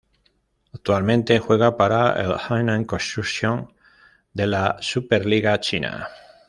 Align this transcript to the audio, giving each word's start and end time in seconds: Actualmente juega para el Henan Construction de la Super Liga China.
Actualmente 0.73 1.37
juega 1.37 1.77
para 1.77 2.13
el 2.13 2.33
Henan 2.49 2.85
Construction 2.85 3.71
de 4.33 4.47
la 4.47 4.77
Super 4.81 5.27
Liga 5.27 5.59
China. 5.59 6.09